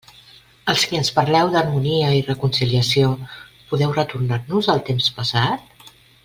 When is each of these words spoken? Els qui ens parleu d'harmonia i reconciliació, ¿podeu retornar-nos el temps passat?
Els 0.71 0.85
qui 0.91 0.97
ens 0.99 1.11
parleu 1.17 1.51
d'harmonia 1.55 2.07
i 2.21 2.25
reconciliació, 2.29 3.11
¿podeu 3.75 3.95
retornar-nos 3.99 4.71
el 4.77 4.83
temps 4.91 5.13
passat? 5.21 5.91